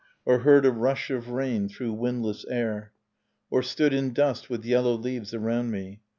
j 0.25 0.31
Or 0.33 0.39
heard 0.39 0.65
a 0.65 0.71
rush 0.71 1.11
of 1.11 1.29
rain 1.29 1.69
through 1.69 1.93
windless 1.93 2.43
air. 2.45 2.91
Or 3.51 3.61
stood 3.61 3.93
in 3.93 4.13
dust 4.13 4.49
with 4.49 4.65
yellow 4.65 4.95
leaves 4.95 5.31
around 5.31 5.69
me. 5.69 6.01